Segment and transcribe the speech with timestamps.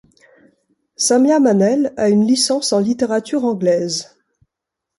[0.95, 4.17] Samia Manel a une licence en littérature anglaise.